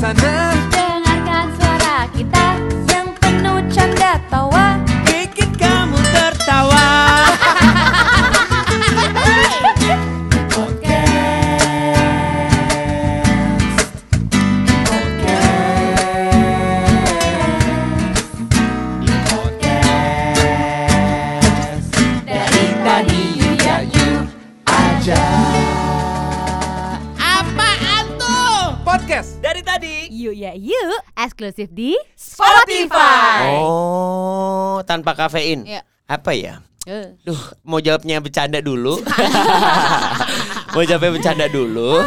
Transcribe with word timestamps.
sana 0.00 0.39
Dengarkan 0.39 0.39
Podcast 29.20 29.44
dari 29.44 29.60
tadi 29.60 30.08
Yuk 30.16 30.32
ya 30.32 30.56
yuk 30.56 30.96
Eksklusif 31.12 31.68
di 31.68 31.92
Spotify. 32.16 33.52
Oh 33.52 34.80
tanpa 34.88 35.12
kafein 35.12 35.68
Ya. 35.68 35.84
Apa 36.08 36.32
ya? 36.32 36.64
Eh. 36.88 37.20
Duh, 37.20 37.36
mau 37.60 37.84
jawabnya 37.84 38.16
bercanda 38.24 38.64
dulu. 38.64 38.96
mau 40.72 40.80
jawabnya 40.80 41.12
bercanda 41.12 41.52
dulu. 41.52 42.00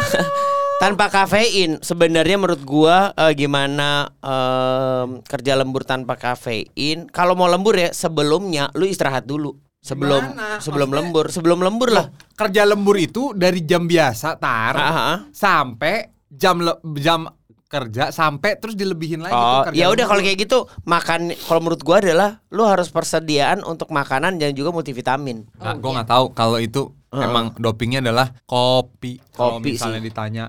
tanpa 0.82 1.06
kafein, 1.06 1.78
sebenarnya 1.78 2.34
menurut 2.34 2.66
gua 2.66 3.14
eh, 3.14 3.30
gimana 3.38 4.10
em, 4.18 5.22
kerja 5.22 5.54
lembur 5.54 5.86
tanpa 5.86 6.18
kafein? 6.18 7.06
Kalau 7.14 7.38
mau 7.38 7.46
lembur 7.46 7.78
ya 7.78 7.94
sebelumnya 7.94 8.74
lu 8.74 8.90
istirahat 8.90 9.22
dulu. 9.22 9.54
Sebelum 9.78 10.34
Gimana? 10.34 10.58
sebelum 10.58 10.90
Maksudnya- 10.90 10.98
lembur, 10.98 11.24
sebelum 11.30 11.58
lembur 11.62 11.94
lah. 11.94 12.10
Kerja 12.34 12.66
lembur 12.66 12.98
itu 12.98 13.30
dari 13.38 13.62
jam 13.62 13.86
biasa 13.86 14.34
tar 14.34 14.74
Ah, 14.74 14.90
ah. 14.90 15.18
sampai 15.30 16.13
jam 16.34 16.58
le- 16.58 16.80
jam 16.96 17.26
kerja 17.66 18.08
sampai 18.08 18.54
terus 18.54 18.72
dilebihin 18.72 19.18
lagi 19.18 19.32
tuh 19.32 19.42
Oh, 19.60 19.62
ya 19.72 19.88
udah 19.88 20.04
kalau 20.04 20.20
kayak 20.20 20.38
gitu 20.40 20.58
makan 20.84 21.20
kalau 21.40 21.58
menurut 21.60 21.82
gua 21.82 21.98
adalah 21.98 22.38
lu 22.48 22.62
harus 22.62 22.86
persediaan 22.86 23.62
untuk 23.62 23.90
makanan 23.90 24.36
dan 24.36 24.52
juga 24.52 24.70
multivitamin. 24.70 25.42
Nah, 25.56 25.74
gue 25.74 25.90
nggak 25.90 26.06
tahu 26.06 26.24
kalau 26.30 26.56
itu 26.56 26.94
Heeh. 27.08 27.24
emang 27.24 27.50
dopingnya 27.56 27.98
adalah 28.00 28.30
kopi. 28.44 29.18
Kalau 29.28 29.58
Kopi 29.58 29.74
misalnya 29.74 29.98
sih. 29.98 30.06
ditanya 30.06 30.44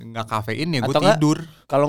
nggak 0.00 0.26
kafein 0.26 0.68
ya 0.72 0.80
gue 0.80 0.90
Atau 0.90 1.00
nggak? 1.00 1.18
tidur. 1.18 1.38
Kalau 1.66 1.86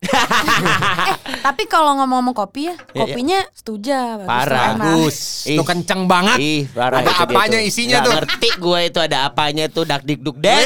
enggak 0.00 1.16
Tapi 1.40 1.62
kalau 1.66 1.92
ngomong-ngomong 1.94 2.32
kopi 2.32 2.66
ya, 2.66 2.74
Ya, 2.74 2.80
ya. 2.90 3.00
kopinya 3.02 3.38
setuju. 3.50 3.92
bagus, 3.92 4.26
Parah. 4.26 4.68
Bagus. 4.74 5.16
Ih. 5.44 5.54
Itu 5.54 5.62
kenceng 5.62 6.02
banget. 6.04 6.36
Ih, 6.38 6.62
parah 6.68 7.00
Ada 7.00 7.12
apanya 7.22 7.58
tuh. 7.58 7.68
isinya 7.68 7.90
Nggak 7.92 8.04
tuh? 8.04 8.12
ngerti 8.14 8.48
gue 8.56 8.78
itu 8.82 8.98
ada 8.98 9.18
apanya 9.24 9.64
tuh 9.66 9.84
dak 9.84 10.02
dik 10.02 10.20
duk 10.20 10.36
der 10.36 10.64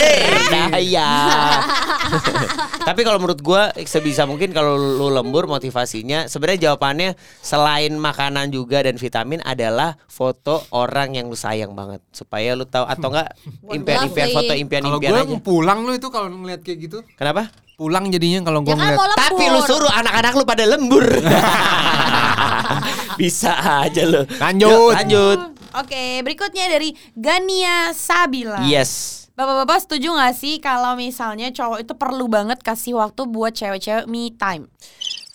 daya. 0.49 1.11
Tapi 2.85 3.01
kalau 3.01 3.19
menurut 3.19 3.41
gue 3.41 3.62
sebisa 3.85 4.23
mungkin 4.23 4.51
kalau 4.51 4.77
lu 4.77 5.09
lembur 5.09 5.47
motivasinya 5.47 6.27
sebenarnya 6.27 6.71
jawabannya 6.71 7.11
selain 7.41 7.93
makanan 7.93 8.51
juga 8.51 8.83
dan 8.83 8.95
vitamin 8.95 9.41
adalah 9.41 9.97
foto 10.07 10.62
orang 10.71 11.15
yang 11.15 11.27
lu 11.27 11.35
sayang 11.35 11.73
banget 11.73 12.05
supaya 12.11 12.53
lu 12.53 12.65
tahu 12.65 12.85
atau 12.85 13.09
enggak 13.11 13.29
impian-impian 13.69 14.07
Lovely. 14.27 14.37
foto 14.37 14.45
Kalau 14.47 14.61
impian-impian 14.61 15.11
gue 15.11 15.21
aja. 15.21 15.29
mau 15.29 15.41
pulang 15.41 15.79
lu 15.83 15.93
itu 15.93 16.09
kalau 16.09 16.29
ngeliat 16.31 16.61
kayak 16.61 16.79
gitu. 16.83 16.99
Kenapa? 17.15 17.49
Pulang 17.75 18.06
jadinya 18.11 18.47
kalau 18.47 18.62
gue 18.62 18.70
Ya 18.70 18.78
kan 18.78 18.94
ngeliat. 18.94 19.19
Tapi 19.19 19.44
lu 19.50 19.61
suruh 19.67 19.91
anak-anak 19.91 20.33
lu 20.39 20.44
pada 20.47 20.64
lembur. 20.67 21.03
Bisa 23.20 23.83
aja 23.83 24.03
lu. 24.06 24.22
Lanjut. 24.39 24.70
Yuk, 24.70 24.91
lanjut. 24.94 25.39
Oke, 25.75 26.22
berikutnya 26.22 26.70
dari 26.70 26.94
Gania 27.19 27.91
Sabila. 27.91 28.62
Yes. 28.62 29.27
Bapak-bapak 29.34 29.83
setuju 29.83 30.14
gak 30.14 30.34
sih 30.39 30.62
kalau 30.62 30.94
misalnya 30.94 31.50
cowok 31.50 31.83
itu 31.83 31.92
perlu 31.98 32.31
banget 32.31 32.62
kasih 32.62 33.03
waktu 33.03 33.27
buat 33.27 33.50
cewek-cewek 33.50 34.06
me 34.06 34.31
time? 34.38 34.70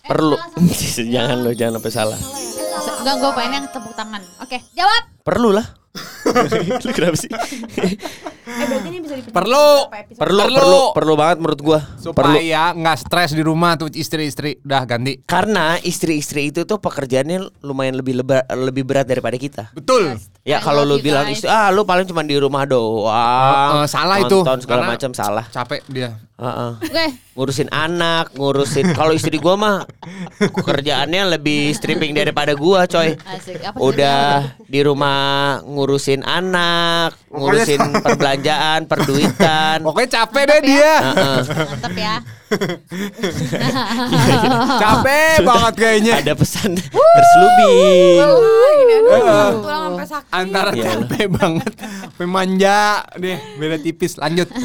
Perlu. 0.08 0.40
jangan 1.16 1.44
lo, 1.44 1.52
jangan 1.52 1.84
sampai 1.84 1.92
salah. 1.92 2.20
Enggak 3.00 3.16
gue 3.20 3.32
pengen 3.32 3.52
yang 3.64 3.68
tepuk 3.72 3.94
tangan 3.96 4.22
Oke 4.44 4.60
jawab 4.76 5.04
Perlu 5.24 5.56
lah. 5.56 5.79
lu 6.86 6.92
kenapa 6.92 7.18
sih? 7.18 7.30
Eh 7.30 8.66
berarti 8.66 8.88
ini 8.88 9.00
bisa 9.00 9.16
Perlu. 9.30 9.68
perlu, 10.16 10.18
Perlu. 10.18 10.42
perlu, 10.52 10.82
perlu 10.94 11.14
banget 11.14 11.38
menurut 11.38 11.60
gua. 11.60 11.80
Perlu. 11.80 12.36
Supaya 12.36 12.72
nggak 12.72 12.98
stres 13.00 13.32
di 13.32 13.42
rumah 13.42 13.76
tuh 13.76 13.90
istri-istri. 13.92 14.58
Udah 14.62 14.84
ganti. 14.84 15.22
Karena 15.22 15.78
istri-istri 15.78 16.50
itu 16.50 16.64
tuh 16.64 16.78
pekerjaannya 16.78 17.62
lumayan 17.62 17.96
lebih 17.96 18.18
leba- 18.18 18.46
lebih 18.50 18.84
berat 18.84 19.06
daripada 19.06 19.36
kita. 19.36 19.70
Betul. 19.72 20.18
Ya 20.48 20.58
I 20.58 20.64
kalau 20.64 20.88
lu 20.88 21.04
bilang 21.04 21.28
guys. 21.28 21.44
istri, 21.44 21.52
ah 21.52 21.68
lu 21.68 21.84
paling 21.84 22.08
cuma 22.08 22.24
di 22.24 22.40
rumah 22.40 22.64
doang. 22.64 23.84
Eh, 23.84 23.84
eh, 23.84 23.88
salah 23.92 24.18
itu. 24.24 24.40
nonton 24.40 24.64
segala 24.64 24.88
macam 24.88 25.12
salah. 25.12 25.46
Capek 25.52 25.84
dia. 25.92 26.16
Heeh. 26.40 26.72
Oke 26.80 27.06
Ngurusin 27.36 27.68
anak, 27.68 28.32
ngurusin 28.40 28.92
kalau 29.00 29.12
istri 29.12 29.36
gua 29.36 29.60
mah 29.60 29.78
kerjaannya 30.40 31.36
lebih 31.36 31.76
stripping 31.76 32.16
daripada 32.16 32.56
gua, 32.56 32.88
coy. 32.88 33.20
Asik 33.20 33.60
apa 33.60 33.76
Udah 33.76 34.56
di 34.64 34.80
rumah 34.80 35.60
ngurusin 35.68 36.24
anak, 36.24 37.20
ngurusin 37.30 37.82
perbelanjaan, 38.06 38.86
perduitan. 38.86 39.78
Pokoknya 39.82 40.10
capek 40.18 40.44
deh 40.46 40.60
dia. 40.66 40.94
Heeh. 41.00 41.40
Mantep 41.46 41.96
ya 41.96 42.16
capek 44.82 45.36
banget 45.46 45.74
kayaknya. 45.78 46.14
Ada 46.20 46.34
pesan 46.34 46.72
berselubing. 46.90 48.20
Wah, 48.20 48.70
gini, 48.74 48.96
aduh, 49.00 49.50
tulang 49.62 49.82
sampai 49.86 50.08
sakit. 50.08 50.32
Antara 50.34 50.72
Iya. 50.74 50.90
capek 50.98 51.26
banget, 51.30 51.74
sampai 51.78 52.26
manja 52.26 52.80
deh, 53.16 53.38
beda 53.56 53.78
tipis. 53.78 54.18
Lanjut. 54.18 54.50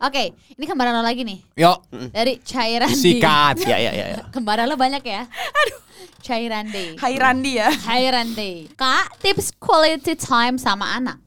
Oke 0.00 0.32
ini 0.56 0.64
kembaran 0.64 0.92
lo 0.92 1.04
lagi 1.04 1.28
nih 1.28 1.44
Yuk, 1.60 1.78
Dari 2.08 2.40
cairan 2.40 2.88
sikat. 2.88 3.60
Ya 3.68 3.76
ya 3.76 3.92
ya. 3.92 4.04
ya. 4.16 4.18
Kembaran 4.32 4.64
lo 4.64 4.72
banyak 4.72 5.04
ya 5.04 5.28
Aduh 5.28 5.78
Cairan 6.24 6.68
day 6.68 6.96
Hai 6.96 7.16
Randi 7.20 7.60
ya. 7.60 7.68
Cairan 7.68 8.32
day 8.32 8.64
Kak 8.80 9.20
tips 9.20 9.52
quality 9.60 10.16
time 10.16 10.56
sama 10.56 10.96
anak 10.96 11.20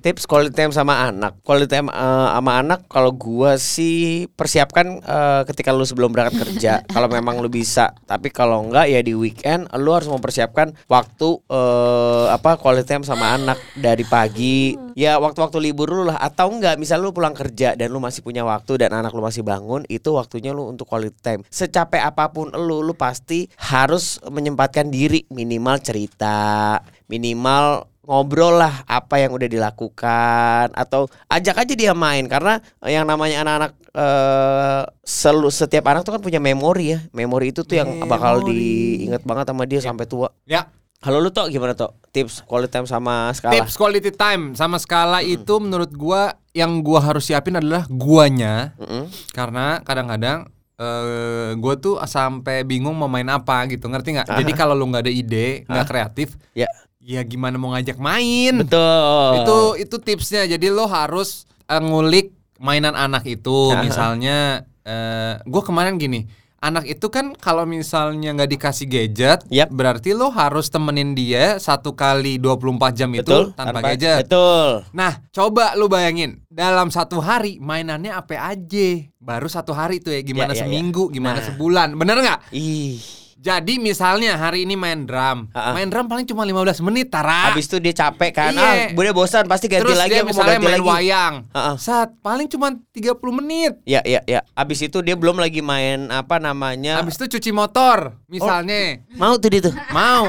Tips 0.00 0.24
quality 0.24 0.56
time 0.56 0.72
sama 0.72 1.12
anak. 1.12 1.44
Quality 1.44 1.68
time 1.68 1.88
eh, 1.92 2.28
sama 2.32 2.52
anak 2.56 2.88
kalau 2.88 3.12
gua 3.12 3.60
sih 3.60 4.24
persiapkan 4.32 5.04
eh, 5.04 5.42
ketika 5.44 5.76
lu 5.76 5.84
sebelum 5.84 6.08
berangkat 6.08 6.48
kerja. 6.48 6.80
kalau 6.94 7.12
memang 7.12 7.36
lu 7.44 7.52
bisa. 7.52 7.92
Tapi 8.08 8.32
kalau 8.32 8.64
enggak 8.64 8.88
ya 8.88 9.04
di 9.04 9.12
weekend 9.12 9.68
lu 9.76 9.92
harus 9.92 10.08
mempersiapkan 10.08 10.72
waktu 10.88 11.28
eh, 11.52 12.26
apa 12.32 12.56
quality 12.56 12.88
time 12.88 13.04
sama 13.04 13.36
anak 13.36 13.60
dari 13.76 14.02
pagi. 14.08 14.72
Ya 14.96 15.20
waktu-waktu 15.20 15.60
libur 15.60 15.92
lu 15.92 16.02
lah 16.08 16.18
atau 16.18 16.50
enggak 16.50 16.80
misal 16.80 17.04
lu 17.04 17.12
pulang 17.12 17.36
kerja 17.36 17.76
dan 17.76 17.92
lu 17.92 18.00
masih 18.00 18.24
punya 18.24 18.42
waktu 18.42 18.80
dan 18.80 18.96
anak 18.96 19.12
lu 19.12 19.20
masih 19.20 19.44
bangun, 19.44 19.84
itu 19.86 20.16
waktunya 20.16 20.56
lu 20.56 20.66
untuk 20.66 20.88
quality 20.88 21.20
time. 21.20 21.40
Secapek 21.52 22.00
apa 22.00 22.32
pun 22.32 22.48
lu 22.56 22.80
lu 22.80 22.96
pasti 22.96 23.46
harus 23.60 24.18
menyempatkan 24.26 24.88
diri 24.88 25.28
minimal 25.28 25.78
cerita, 25.84 26.80
minimal 27.06 27.89
ngobrol 28.10 28.58
lah 28.58 28.82
apa 28.90 29.22
yang 29.22 29.30
udah 29.30 29.46
dilakukan 29.46 30.74
atau 30.74 31.06
ajak 31.30 31.62
aja 31.62 31.74
dia 31.78 31.94
main. 31.94 32.26
Karena 32.26 32.58
yang 32.82 33.06
namanya 33.06 33.46
anak-anak 33.46 33.72
eh 33.90 34.82
selu 35.06 35.46
setiap 35.46 35.86
anak 35.86 36.02
tuh 36.02 36.18
kan 36.18 36.22
punya 36.22 36.42
memori 36.42 36.98
ya. 36.98 37.06
Memori 37.14 37.54
itu 37.54 37.62
tuh 37.62 37.78
yang 37.78 38.02
bakal 38.10 38.42
diinget 38.42 39.22
banget 39.22 39.54
sama 39.54 39.62
dia 39.70 39.78
sampai 39.78 40.10
tua. 40.10 40.34
Ya, 40.42 40.66
kalau 40.98 41.22
lu 41.22 41.30
tuh 41.30 41.46
gimana 41.46 41.78
tuh 41.78 41.94
tips 42.10 42.42
quality 42.42 42.74
time 42.74 42.90
sama 42.90 43.30
skala. 43.30 43.54
Tips 43.54 43.78
quality 43.78 44.10
time 44.10 44.58
sama 44.58 44.82
skala 44.82 45.22
itu 45.22 45.62
menurut 45.62 45.94
gua 45.94 46.34
yang 46.50 46.82
gua 46.82 46.98
harus 46.98 47.30
siapin 47.30 47.62
adalah 47.62 47.86
guanya. 47.86 48.74
Mm-mm. 48.82 49.06
Karena 49.30 49.78
kadang-kadang 49.86 50.50
eh 50.80 51.54
gua 51.62 51.78
tuh 51.78 52.02
sampai 52.02 52.66
bingung 52.66 52.98
mau 52.98 53.06
main 53.06 53.30
apa 53.30 53.70
gitu, 53.70 53.86
ngerti 53.86 54.18
nggak? 54.18 54.28
Jadi 54.34 54.52
kalau 54.58 54.74
lu 54.74 54.90
nggak 54.90 55.06
ada 55.06 55.12
ide, 55.14 55.62
nggak 55.70 55.86
kreatif, 55.86 56.34
ya 56.58 56.66
ya 57.10 57.26
gimana 57.26 57.58
mau 57.58 57.74
ngajak 57.74 57.98
main? 57.98 58.62
betul 58.62 59.42
Itu 59.42 59.58
itu 59.82 59.96
tipsnya. 59.98 60.46
Jadi 60.46 60.70
lo 60.70 60.86
harus 60.86 61.50
eh, 61.66 61.82
ngulik 61.82 62.30
mainan 62.56 62.94
anak 62.94 63.26
itu. 63.26 63.74
Misalnya 63.76 64.62
eh 64.80 65.42
gue 65.42 65.60
kemarin 65.60 65.98
gini, 65.98 66.24
anak 66.58 66.86
itu 66.86 67.10
kan 67.10 67.34
kalau 67.34 67.66
misalnya 67.66 68.32
nggak 68.32 68.50
dikasih 68.50 68.86
gadget, 68.86 69.42
Yap. 69.48 69.68
berarti 69.68 70.14
lo 70.14 70.30
harus 70.30 70.68
temenin 70.68 71.12
dia 71.12 71.58
satu 71.58 71.92
kali 71.92 72.38
24 72.38 72.94
jam 72.94 73.10
betul 73.10 73.50
itu 73.50 73.58
tanpa, 73.58 73.80
gadget. 73.82 74.24
betul 74.24 74.86
Nah, 74.92 75.20
coba 75.30 75.74
lu 75.74 75.84
bayangin 75.84 76.40
dalam 76.46 76.88
satu 76.88 77.18
hari 77.18 77.58
mainannya 77.58 78.14
apa 78.14 78.38
aja. 78.46 78.88
Baru 79.20 79.52
satu 79.52 79.76
hari 79.76 80.00
tuh 80.00 80.16
ya, 80.16 80.24
gimana 80.24 80.56
Ya, 80.56 80.56
ya, 80.56 80.58
ya. 80.58 80.62
seminggu, 80.64 81.12
gimana 81.12 81.42
Nah. 81.42 81.46
sebulan, 81.50 81.88
bener 81.92 82.16
nggak? 82.22 82.40
ih 82.54 82.96
Jadi 83.40 83.80
misalnya 83.80 84.36
hari 84.36 84.62
ini 84.62 84.76
main 84.76 85.08
drum, 85.08 85.48
Ha-ha. 85.50 85.72
main 85.72 85.88
drum 85.88 86.04
paling 86.04 86.28
cuma 86.28 86.44
15 86.44 86.84
menit, 86.84 87.08
Tara. 87.08 87.48
habis 87.48 87.64
itu 87.64 87.80
dia 87.80 87.96
capek 87.96 88.36
kan 88.36 88.52
Iya. 88.52 88.60
ah 88.60 88.74
udah 88.92 89.12
bosan 89.12 89.48
pasti 89.48 89.64
ganti 89.64 89.80
Terus 89.82 89.96
lagi 89.96 90.12
dia 90.12 90.20
misalnya 90.22 90.60
ganti 90.60 90.66
main 90.66 90.76
lagi 90.76 90.84
wayang, 90.86 91.34
Ha-ha. 91.48 91.72
saat 91.74 92.12
paling 92.20 92.44
cuma 92.46 92.76
30 92.92 93.16
menit. 93.32 93.80
ya 93.82 94.04
ya 94.04 94.20
ya 94.24 94.44
habis 94.52 94.78
itu 94.78 95.00
dia 95.00 95.16
belum 95.16 95.40
lagi 95.40 95.60
main 95.60 96.12
apa 96.12 96.36
namanya 96.36 97.00
Habis 97.00 97.16
itu 97.16 97.32
cuci 97.32 97.48
motor, 97.50 98.20
misalnya. 98.26 99.00
mau 99.16 99.32
tuh 99.34 99.48
dia 99.48 99.62
tuh 99.62 99.74
Mau. 99.88 100.28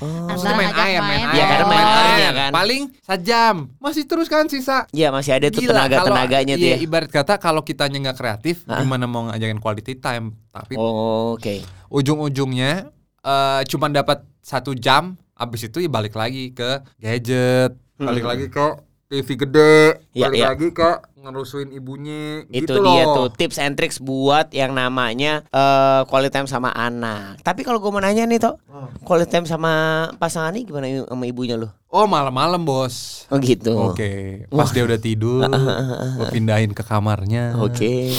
Maksudnya 0.00 0.32
Antara 0.32 0.56
main 0.56 0.72
air, 0.72 1.00
main 1.00 1.20
air. 1.22 1.34
Iya, 1.36 1.44
karena 1.44 1.66
main 1.68 1.86
airnya 1.86 2.30
kan. 2.32 2.50
Paling 2.56 2.82
sejam. 2.98 3.54
Masih 3.76 4.04
terus 4.08 4.26
kan 4.26 4.48
sisa. 4.48 4.88
Iya 4.90 5.12
masih 5.12 5.36
ada 5.36 5.52
tuh 5.52 5.60
tenaga-tenaganya 5.60 6.54
tuh 6.56 6.64
iya, 6.64 6.76
ya. 6.80 6.82
Ibarat 6.82 7.12
kata 7.12 7.36
kalau 7.36 7.60
kitanya 7.60 8.00
nggak 8.00 8.16
kreatif, 8.16 8.64
Hah? 8.64 8.80
gimana 8.80 9.04
mau 9.04 9.28
ngajakin 9.28 9.60
quality 9.60 10.00
time? 10.00 10.32
Tapi 10.48 10.80
Oh, 10.80 11.36
Oke. 11.36 11.60
ujung-ujungnya 11.92 12.88
eh 13.20 13.60
cuman 13.68 13.92
dapat 13.92 14.24
satu 14.40 14.72
jam, 14.72 15.20
abis 15.36 15.68
itu 15.68 15.84
ya 15.84 15.92
balik 15.92 16.16
lagi 16.16 16.50
ke 16.50 16.80
gadget, 16.96 17.76
balik 17.94 18.24
Hmm. 18.24 18.32
lagi 18.32 18.46
ke 18.48 18.66
TV 19.12 19.28
gede, 19.36 19.99
Iya, 20.10 20.26
balik 20.26 20.38
iya. 20.42 20.46
lagi 20.50 20.68
ke 20.74 20.90
ngerusuin 21.20 21.70
ibunya. 21.70 22.42
Itu 22.50 22.66
gitu 22.66 22.82
dia 22.82 23.06
loh. 23.06 23.14
tuh 23.14 23.26
tips 23.38 23.62
and 23.62 23.78
tricks 23.78 24.02
buat 24.02 24.50
yang 24.50 24.74
namanya 24.74 25.46
eh 25.48 26.02
quality 26.10 26.34
time 26.34 26.50
sama 26.50 26.74
anak. 26.74 27.38
Tapi 27.46 27.62
kalau 27.62 27.78
gue 27.78 27.90
mau 27.94 28.02
nanya 28.02 28.26
nih 28.26 28.42
toh, 28.42 28.58
Oh. 28.66 28.90
quality 29.06 29.30
time 29.30 29.46
sama 29.46 29.70
pasangan 30.18 30.50
nih 30.50 30.66
gimana 30.66 30.86
sama 31.06 31.24
ibunya 31.30 31.54
lu? 31.54 31.70
Oh 31.90 32.10
malam-malam 32.10 32.58
bos. 32.58 33.26
Oh 33.30 33.38
gitu. 33.38 33.94
Oke, 33.94 34.46
pas 34.50 34.70
dia 34.70 34.82
udah 34.82 34.98
tidur, 34.98 35.46
gue 36.18 36.26
pindahin 36.30 36.74
ke 36.74 36.82
kamarnya. 36.82 37.54
Oke. 37.62 38.10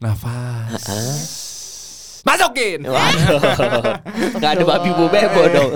Nafas. 0.00 1.43
Masukin. 2.24 2.88
Waduh. 2.88 3.40
Gak 4.40 4.50
ada 4.56 4.64
babi 4.64 4.90
bu 4.90 5.06
bebo 5.06 5.42
dong. 5.46 5.70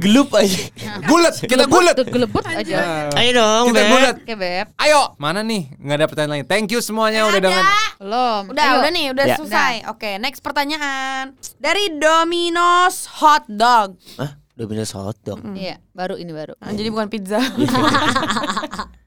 Gelup 0.00 0.32
aja. 0.32 0.64
Gulet, 1.04 1.34
kita 1.40 1.64
gulet. 1.64 1.92
Gelebut 1.94 2.40
aja. 2.42 3.08
Ayo 3.12 3.30
dong, 3.32 3.64
Kita 3.68 3.78
Beb. 3.78 3.90
gulet. 3.92 4.14
Oke, 4.18 4.34
Beb. 4.34 4.66
Ayo, 4.74 5.12
mana 5.16 5.40
nih? 5.40 5.68
Nggak 5.76 5.96
ada 5.96 6.06
pertanyaan 6.08 6.32
lain. 6.34 6.46
Thank 6.48 6.72
you 6.72 6.80
semuanya 6.80 7.28
udah 7.28 7.36
dengan. 7.38 7.64
Belum. 8.00 8.42
Udah, 8.50 8.64
Ayo. 8.64 8.76
udah 8.80 8.90
nih, 8.90 9.06
udah 9.12 9.24
Ya. 9.28 9.36
selesai. 9.36 9.74
Oke, 9.92 10.10
next 10.16 10.40
pertanyaan. 10.40 11.36
Dari 11.56 11.92
Domino's 11.94 13.04
Hot 13.20 13.44
Dog. 13.46 14.00
Hah? 14.16 14.40
Domino's 14.54 14.94
hotdog. 14.94 15.42
Iya, 15.58 15.82
baru 15.90 16.14
ini 16.14 16.30
baru. 16.30 16.54
Ah, 16.62 16.70
jadi 16.70 16.86
bukan 16.86 17.10
pizza. 17.10 17.42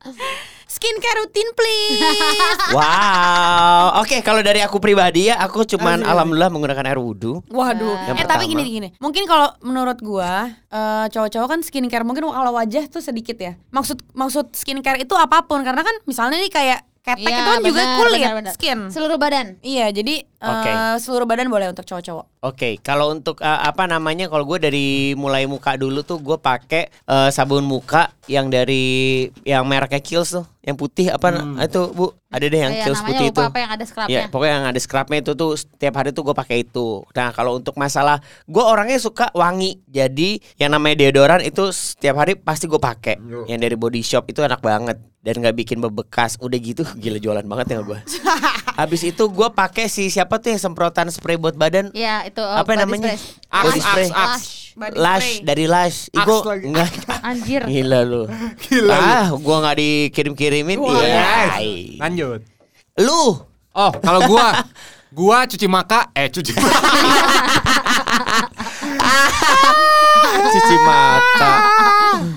Skincare 0.78 1.26
rutin 1.26 1.50
please. 1.58 2.06
Wow. 2.78 4.04
Oke, 4.04 4.22
kalau 4.22 4.44
dari 4.46 4.62
aku 4.62 4.78
pribadi 4.78 5.32
ya, 5.32 5.40
aku 5.42 5.64
cuman 5.66 6.04
alhamdulillah 6.04 6.52
menggunakan 6.52 6.84
air 6.86 7.00
wudhu. 7.00 7.42
Waduh. 7.50 8.12
Yang 8.12 8.18
eh 8.22 8.26
tapi 8.28 8.46
pertama. 8.46 8.52
gini 8.52 8.64
gini. 8.70 8.90
Mungkin 9.02 9.24
kalau 9.26 9.56
menurut 9.66 9.98
gua 10.04 10.52
eh, 10.52 11.06
cowok-cowok 11.10 11.48
kan 11.48 11.60
skincare 11.66 12.06
mungkin 12.06 12.28
kalau 12.30 12.52
wajah 12.54 12.86
tuh 12.92 13.02
sedikit 13.02 13.40
ya. 13.40 13.58
Maksud 13.74 14.04
maksud 14.14 14.54
skincare 14.54 15.02
itu 15.02 15.16
apa 15.18 15.48
pun 15.50 15.66
karena 15.66 15.82
kan 15.82 15.96
misalnya 16.06 16.38
nih 16.38 16.52
kayak 16.54 16.80
ketek 17.00 17.24
Iya, 17.24 17.38
itu 17.38 17.42
kan 17.44 17.60
juga 17.62 17.84
kulit, 17.98 18.20
benar, 18.20 18.36
benar. 18.36 18.54
skin. 18.54 18.80
Seluruh 18.90 19.18
badan. 19.18 19.60
Iya, 19.60 19.90
jadi 19.90 20.16
eh, 20.24 20.48
Oke. 20.48 20.72
seluruh 21.00 21.24
badan 21.24 21.48
boleh 21.48 21.68
untuk 21.68 21.84
cowok-cowok. 21.84 22.26
Oke, 22.44 22.78
kalau 22.80 23.10
untuk 23.10 23.40
uh, 23.40 23.60
apa 23.62 23.86
namanya, 23.86 24.28
kalau 24.28 24.46
gue 24.46 24.60
dari 24.60 24.88
mulai 25.14 25.44
muka 25.44 25.74
dulu 25.74 26.02
tuh 26.02 26.18
gue 26.18 26.38
pakai 26.38 26.88
uh, 27.06 27.28
sabun 27.28 27.64
muka 27.64 28.14
yang 28.26 28.48
dari 28.48 29.26
yang 29.44 29.64
mereknya 29.64 30.00
Kiehl's 30.00 30.32
tuh, 30.32 30.46
yang 30.62 30.76
putih 30.76 31.10
apa 31.10 31.34
na- 31.34 31.66
itu 31.66 31.90
bu, 31.92 32.14
ada 32.28 32.44
deh 32.44 32.60
yang 32.60 32.70
Oh, 32.70 32.76
iya, 32.76 32.86
namanya 32.86 33.04
putih 33.08 33.26
lupa 33.26 33.32
itu. 33.32 33.42
apa 33.48 33.58
yang 33.58 33.72
ada 33.72 33.86
scrubnya. 33.88 34.12
Ya, 34.12 34.24
pokoknya 34.28 34.54
yang 34.54 34.68
ada 34.68 34.80
scrubnya 34.80 35.18
itu 35.20 35.32
tuh 35.32 35.52
setiap 35.56 35.94
hari 35.96 36.10
tuh 36.12 36.24
gue 36.24 36.36
pakai 36.36 36.58
itu. 36.62 36.88
Nah, 37.10 37.30
kalau 37.32 37.56
untuk 37.56 37.76
masalah 37.76 38.20
gue 38.44 38.60
orangnya 38.60 39.00
suka 39.00 39.32
wangi, 39.32 39.80
jadi 39.86 40.30
yang 40.56 40.70
namanya 40.70 41.02
deodoran 41.02 41.40
itu 41.40 41.72
setiap 41.72 42.20
hari 42.20 42.36
pasti 42.36 42.68
gue 42.68 42.76
pakai. 42.76 43.16
Yang 43.46 43.60
dari 43.62 43.76
Body 43.76 44.02
Shop 44.02 44.28
itu 44.28 44.40
enak 44.40 44.60
banget 44.60 45.00
dan 45.18 45.34
nggak 45.38 45.56
bikin 45.56 45.80
bebekas. 45.80 46.36
Udah 46.38 46.58
gitu 46.58 46.84
gila 47.02 47.16
jualan 47.18 47.44
banget 47.44 47.66
ya 47.72 47.80
gue. 47.80 48.00
Habis 48.78 49.08
itu 49.08 49.24
gue 49.24 49.50
pakai 49.50 49.88
si 49.88 50.08
siapa 50.08 50.38
tuh 50.38 50.52
yang 50.52 50.62
semprotan 50.62 51.08
spray 51.08 51.34
buat 51.34 51.56
badan? 51.56 51.90
Iya, 51.92 52.28
itu 52.28 52.38
oh, 52.38 52.54
Apa 52.54 52.76
body 52.76 52.84
namanya? 52.84 53.16
spray. 53.16 53.50
Aks, 53.50 53.64
Body 53.64 53.80
spray. 53.80 54.08
aks. 54.08 54.14
Lash. 54.14 54.67
Body 54.78 54.94
Lash 54.94 55.42
spray. 55.42 55.42
dari 55.42 55.66
Lash. 55.66 56.06
Ih, 56.14 56.22
Aks 56.22 56.28
gua 56.30 56.54
lagi. 56.54 56.66
enggak. 56.70 56.92
Anjir. 57.26 57.62
Gila 57.74 58.00
lu. 58.06 58.30
Gila 58.62 58.94
ah, 58.94 59.28
gua 59.34 59.56
nggak 59.66 59.76
dikirim-kirimin. 59.82 60.78
Yes. 60.78 61.58
Iya. 61.58 61.98
Lanjut. 62.06 62.46
Lu. 63.02 63.42
Oh, 63.74 63.92
kalau 63.98 64.22
gua 64.30 64.62
gua 65.18 65.50
cuci 65.50 65.66
maka 65.66 66.14
eh 66.14 66.30
cuci 66.30 66.54
Cuci 70.38 70.76
mata. 70.80 71.52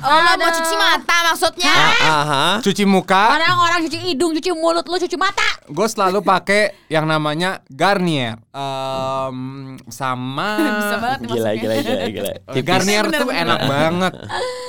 Oh, 0.00 0.18
lo 0.18 0.32
mau 0.34 0.50
cuci 0.50 0.74
mata 0.74 1.16
maksudnya? 1.24 1.72
Ah, 1.72 1.92
aha. 2.16 2.44
cuci 2.60 2.84
muka. 2.84 3.36
Orang-orang 3.36 3.84
cuci 3.84 3.98
hidung, 4.02 4.32
cuci 4.32 4.50
mulut, 4.52 4.84
lu 4.84 4.96
cuci 4.96 5.14
mata. 5.14 5.44
Gue 5.66 5.86
selalu 5.86 6.20
pakai 6.20 6.74
yang 6.86 7.04
namanya 7.04 7.60
Garnier. 7.66 8.40
Em, 8.50 9.38
sama 9.86 10.58
Bisa 10.58 10.96
banget 10.98 11.18
nih 11.20 11.28
Gila, 11.30 11.50
gila, 11.54 11.74
gila, 11.78 12.04
gila. 12.10 12.32
Eh, 12.50 12.62
Garnier 12.62 13.04
Bener, 13.06 13.20
tuh 13.20 13.28
bener. 13.28 13.42
enak 13.44 13.60
banget. 13.64 14.12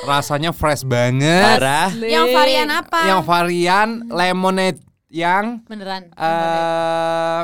Rasanya 0.03 0.51
fresh 0.51 0.83
banget. 0.83 1.57
Parah. 1.57 1.89
Yang 1.93 2.25
varian 2.31 2.69
apa? 2.69 2.99
Yang 3.03 3.21
varian 3.23 3.89
lemonade 4.07 4.79
yang 5.09 5.65
Beneran. 5.65 6.07
eh 6.13 7.43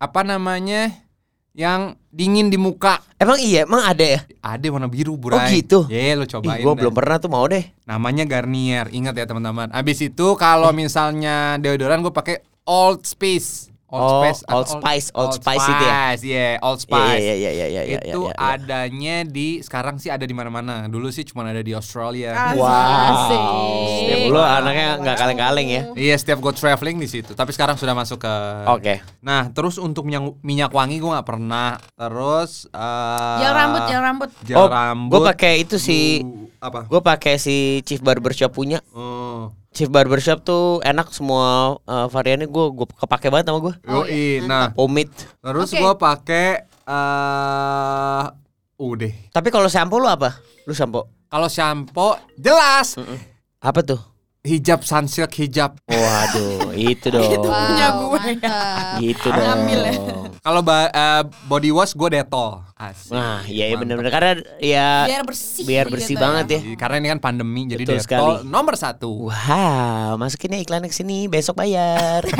apa 0.00 0.20
namanya? 0.22 1.09
Yang 1.50 1.98
dingin 2.10 2.46
di 2.46 2.54
muka. 2.56 3.02
Emang 3.18 3.38
iya, 3.42 3.66
emang 3.66 3.82
ada 3.82 4.02
ya? 4.06 4.20
Ada 4.40 4.66
warna 4.70 4.86
biru, 4.86 5.14
Oh 5.14 5.18
Burai. 5.18 5.50
gitu. 5.50 5.86
Ye, 5.90 6.14
lo 6.14 6.22
Ih, 6.22 6.30
cobain. 6.30 6.62
gua 6.62 6.72
deh. 6.72 6.78
belum 6.82 6.94
pernah 6.94 7.16
tuh 7.18 7.30
mau 7.30 7.44
deh. 7.46 7.64
Namanya 7.84 8.24
Garnier. 8.24 8.86
Ingat 8.88 9.18
ya 9.18 9.26
teman-teman. 9.26 9.68
Abis 9.74 9.98
itu 10.00 10.38
kalau 10.38 10.70
misalnya 10.70 11.58
deodoran 11.58 12.00
gue 12.00 12.14
pakai 12.14 12.42
Old 12.64 13.02
Spice. 13.90 13.98
Oh, 14.00 14.22
Spice 14.22 14.40
Old 14.46 14.66
Spice, 14.70 15.06
Old 15.12 15.32
Spice 15.34 15.66
itu 15.66 15.82
ya? 15.82 15.90
Spice, 15.90 16.22
yeah, 16.22 16.52
Old 16.62 16.78
Iya, 16.78 16.84
Spice. 16.86 17.18
iya, 17.18 17.34
iya, 17.34 17.50
iya, 17.50 17.66
iya, 17.66 17.82
iya, 17.82 17.98
itu 18.06 18.20
iya, 18.22 18.32
iya. 18.32 18.50
adanya 18.54 19.16
di 19.26 19.48
sekarang 19.60 19.98
sih 19.98 20.08
ada 20.08 20.22
di 20.22 20.30
mana-mana. 20.30 20.86
Dulu 20.86 21.10
sih 21.10 21.22
cuma 21.22 21.42
ada 21.42 21.58
di 21.58 21.74
Australia. 21.74 22.54
Wow. 22.54 22.70
Asik. 23.26 23.42
Lu 24.26 24.38
anaknya 24.38 24.86
nggak 24.96 25.16
kaleng-kaleng 25.16 25.68
ya? 25.68 25.82
Iya, 25.92 26.14
setiap 26.14 26.38
gue 26.38 26.52
traveling 26.52 26.96
di 26.96 27.08
situ. 27.08 27.32
Tapi 27.32 27.50
sekarang 27.50 27.74
sudah 27.74 27.92
masuk 27.92 28.20
ke. 28.20 28.34
Oke. 28.70 28.94
Nah, 29.20 29.50
terus 29.50 29.74
untuk 29.76 30.06
minyak 30.06 30.38
minyak 30.40 30.70
wangi 30.70 30.96
gue 30.96 31.10
nggak 31.10 31.26
pernah. 31.26 31.74
Terus. 31.92 32.70
eh 32.70 33.38
Gel 33.40 33.52
rambut, 33.52 33.82
gel 33.84 34.00
rambut. 34.00 34.30
Gel 34.42 34.56
Oh, 34.56 34.68
rambut. 34.68 35.10
gue 35.10 35.20
pakai 35.26 35.52
itu 35.60 35.76
si 35.76 36.22
Uh, 36.22 36.46
apa? 36.60 36.84
gue 36.84 37.00
pakai 37.00 37.34
si 37.36 37.56
Chief 37.82 37.98
Barbershop 37.98 38.52
punya. 38.52 38.78
Oh. 39.50 39.58
Chief 39.70 39.86
Barbershop 39.86 40.42
tuh 40.42 40.82
enak 40.82 41.14
semua 41.14 41.78
eh, 41.86 42.06
variannya 42.10 42.50
gue 42.50 42.64
gue 42.74 42.86
kepake 42.90 43.30
banget 43.30 43.50
sama 43.50 43.58
gue. 43.62 43.74
Yoi. 43.86 44.46
Nah, 44.46 44.74
Pomade. 44.74 45.14
terus 45.42 45.70
Oke. 45.70 45.78
gue 45.78 45.92
pakai 45.94 46.46
eh 46.90 48.24
udah. 48.80 49.12
Tapi 49.30 49.48
kalau 49.54 49.70
shampoo 49.70 50.02
lu 50.02 50.08
apa? 50.10 50.38
Lu 50.66 50.74
shampoo 50.74 51.06
Kalau 51.30 51.46
shampoo 51.46 52.18
jelas 52.34 52.98
apa 53.62 53.80
tuh? 53.86 54.09
Hijab 54.40 54.80
sunsilk 54.80 55.32
hijab. 55.36 55.76
Waduh, 55.84 56.72
itu 56.72 57.06
dong. 57.14 57.28
punya 57.44 57.86
Wow, 57.90 58.00
gue. 58.08 58.18
mantap. 58.18 58.96
Gitu 58.96 59.26
dong. 59.28 59.44
Ngambil 59.44 59.80
ya. 59.84 59.92
Kalau 60.40 60.60
eh, 60.64 61.22
body 61.44 61.70
wash 61.70 61.92
gue 61.92 62.08
detol. 62.10 62.64
Asik. 62.72 63.12
Nah, 63.12 63.44
iya 63.44 63.68
iya 63.68 63.76
benar-benar 63.76 64.08
karena 64.08 64.32
ya 64.56 65.04
Biar 65.04 65.22
bersih. 65.28 65.64
biar 65.68 65.86
bersih 65.92 66.16
gitu 66.16 66.24
banget 66.24 66.46
ya. 66.48 66.60
Karena 66.80 66.96
ini 66.96 67.08
kan 67.10 67.20
pandemi 67.20 67.68
jadi 67.68 67.84
Betul 67.84 68.00
detol 68.00 68.40
sekali. 68.40 68.48
nomor 68.48 68.74
satu. 68.74 69.28
Wow, 69.28 70.16
masukin 70.16 70.56
ya 70.56 70.64
iklan 70.64 70.88
ke 70.88 70.94
sini 70.94 71.28
besok 71.28 71.60
bayar. 71.60 72.24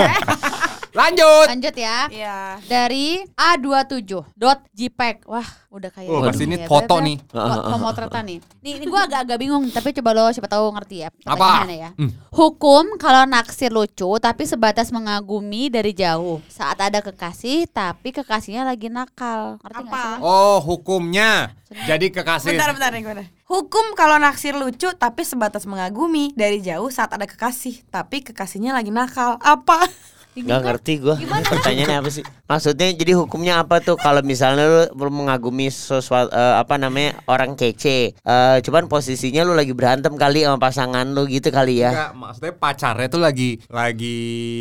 Lanjut. 0.90 1.46
Lanjut 1.46 1.74
ya. 1.74 1.98
Iya. 2.06 2.38
Dari 2.64 3.22
A27.jpeg. 3.32 5.16
Wah, 5.24 5.46
udah 5.70 5.90
kayak 5.90 6.08
Oh, 6.08 6.22
pasti 6.22 6.44
ini 6.44 6.56
ya, 6.56 6.66
foto 6.66 6.94
Beb, 6.94 7.00
ya. 7.00 7.06
nih. 7.06 7.18
Fo- 7.26 7.64
Pemotretan 7.70 8.24
nih. 8.26 8.38
Nih, 8.60 8.72
ini 8.76 8.84
gue 8.84 9.00
agak-agak 9.00 9.38
bingung, 9.38 9.64
tapi 9.68 9.92
coba 9.92 10.10
lo 10.12 10.24
siapa 10.30 10.46
tahu 10.46 10.66
ngerti 10.72 10.96
ya. 11.00 11.08
Apa? 11.24 11.64
Ya. 11.66 11.90
Hmm. 11.94 12.10
Hukum 12.30 12.96
kalau 12.96 13.24
naksir 13.24 13.70
lucu 13.70 14.10
tapi 14.18 14.44
sebatas 14.44 14.90
mengagumi 14.90 15.68
dari 15.68 15.92
jauh. 15.92 16.42
Saat 16.46 16.80
ada 16.80 16.98
kekasih 17.00 17.66
tapi 17.66 18.10
kekasihnya 18.10 18.62
lagi 18.62 18.88
nakal. 18.88 19.62
Ngerti 19.62 19.84
Apa? 19.86 20.02
sih? 20.02 20.14
Oh, 20.20 20.58
hukumnya. 20.60 21.54
Jadi 21.70 22.10
kekasih. 22.10 22.50
Bentar, 22.50 22.74
bentar 22.74 22.90
nih 22.90 23.02
dah. 23.06 23.26
Hukum 23.46 23.94
kalau 23.94 24.18
naksir 24.18 24.54
lucu 24.54 24.90
tapi 24.92 25.22
sebatas 25.22 25.66
mengagumi 25.66 26.34
dari 26.34 26.58
jauh 26.58 26.90
saat 26.90 27.10
ada 27.10 27.26
kekasih, 27.26 27.86
tapi 27.86 28.22
kekasihnya 28.22 28.74
lagi 28.74 28.90
nakal. 28.90 29.38
Apa? 29.38 29.86
Gak 30.30 30.60
ngerti 30.62 31.02
gue 31.02 31.16
Pertanyaannya 31.52 31.96
apa 32.00 32.10
sih? 32.10 32.22
Maksudnya 32.46 32.86
jadi 32.94 33.18
hukumnya 33.18 33.58
apa 33.58 33.82
tuh? 33.82 33.98
Kalau 33.98 34.22
misalnya 34.22 34.64
lu, 34.64 34.82
lu 34.94 35.10
mengagumi 35.10 35.66
sesuatu 35.68 36.30
eh, 36.30 36.54
Apa 36.56 36.78
namanya 36.78 37.18
Orang 37.26 37.58
kece 37.58 38.14
Eh, 38.14 38.56
Cuman 38.62 38.86
posisinya 38.86 39.42
lu 39.42 39.52
lagi 39.52 39.74
berantem 39.74 40.14
kali 40.14 40.46
Sama 40.46 40.62
pasangan 40.62 41.06
lu 41.10 41.26
gitu 41.26 41.50
kali 41.50 41.82
ya? 41.82 41.90
Enggak, 41.90 42.12
maksudnya 42.14 42.52
pacarnya 42.54 43.08
tuh 43.08 43.20
lagi 43.20 43.50
lagi 43.66 44.16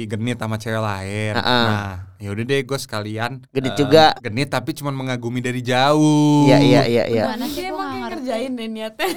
genit 0.06 0.38
sama 0.38 0.58
cewek 0.58 0.82
lain. 0.82 1.34
Ha-ha. 1.38 1.60
Nah, 1.62 1.94
ya 2.20 2.30
udah 2.30 2.44
deh 2.44 2.60
gue 2.62 2.76
sekalian 2.78 3.32
Genit 3.50 3.74
eh, 3.74 3.78
juga. 3.78 4.12
Genit 4.20 4.48
tapi 4.48 4.72
cuma 4.72 4.92
mengagumi 4.92 5.40
dari 5.40 5.60
jauh. 5.60 6.44
Iya 6.46 6.58
iya 6.60 6.82
iya 6.84 7.04
iya 7.08 7.24
Gimana 7.26 7.46
sih 7.48 7.64
gue 7.64 7.74
nggak 7.74 8.00
ngerjain 8.06 8.52
deh 8.54 8.68
niatnya. 8.68 9.08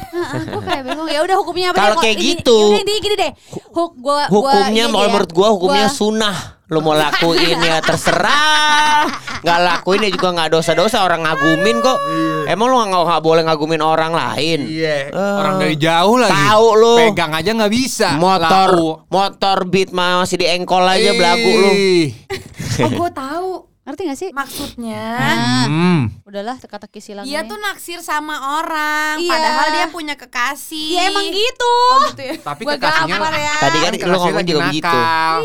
gue 0.44 0.62
kayak 0.62 0.82
bingung 0.86 1.08
ya 1.08 1.20
udah 1.20 1.36
hukumnya 1.36 1.68
apa 1.70 1.78
Kalau 1.78 1.96
kayak 1.98 2.16
gitu. 2.16 2.58
ini 2.72 2.94
gini 2.96 3.16
deh 3.18 3.32
Huk, 3.68 3.98
gua, 3.98 4.30
gua, 4.30 4.30
Hukumnya 4.30 4.86
ya. 4.86 4.92
menurut 4.92 5.30
gua 5.30 5.48
hukumnya 5.50 5.86
Gua- 5.86 5.98
sunnah 5.98 6.36
Lu 6.72 6.80
mau 6.80 6.96
lakuin 6.96 7.60
ya 7.60 7.78
terserah. 7.88 9.04
Nggak 9.44 9.58
lakuin 9.60 10.08
ya 10.08 10.10
juga 10.16 10.28
nggak 10.32 10.50
dosa-dosa 10.56 11.04
orang 11.04 11.20
ngagumin 11.28 11.84
kok. 11.84 11.98
Emang 12.48 12.66
lu 12.72 12.80
nggak 12.80 13.04
nggak 13.04 13.22
boleh 13.22 13.42
ngagumin 13.44 13.82
orang 13.84 14.16
lain? 14.16 14.64
Iya. 14.64 15.12
Eh. 15.12 15.34
Orang 15.36 15.60
dari 15.60 15.76
jauh 15.76 16.16
lagi. 16.16 16.32
Tahu 16.32 16.66
lu. 16.80 16.94
Pegang 17.12 17.32
aja 17.36 17.50
nggak 17.52 17.72
bisa. 17.72 18.08
Motor 18.16 18.70
Lau. 18.72 19.04
motor 19.12 19.58
beat 19.68 19.92
masih 19.92 20.40
di 20.40 20.46
engkol 20.48 20.80
aja 20.88 21.12
belagu 21.12 21.50
lu. 21.52 21.72
Oh 22.80 22.88
gue 22.88 23.10
tahu 23.12 23.50
Ngerti 23.82 24.02
gak 24.06 24.14
sih? 24.16 24.30
maksudnya. 24.30 25.04
Hmm. 25.66 26.02
udahlah 26.22 26.54
teka-teki 26.56 27.02
silang 27.02 27.26
Dia 27.26 27.42
ini. 27.42 27.50
tuh 27.50 27.58
naksir 27.58 27.98
sama 27.98 28.56
orang, 28.56 29.18
Iya. 29.18 29.28
padahal 29.28 29.66
dia 29.68 29.86
punya 29.90 30.14
kekasih. 30.14 30.88
Ya 30.94 31.10
emang 31.10 31.26
gitu. 31.26 31.74
Oh, 31.90 31.98
gitu 32.08 32.22
ya. 32.22 32.34
Tapi 32.38 32.62
Gua 32.62 32.74
kekasihnya 32.78 33.18
ya. 33.36 33.54
Tadi 33.58 33.76
kan 33.78 33.92
lu 34.00 34.16
ngomong 34.16 34.44
juga 34.46 34.60
begitu. 34.64 34.86
nakal. 34.86 35.36